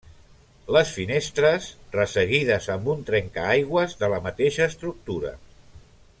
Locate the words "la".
4.15-4.21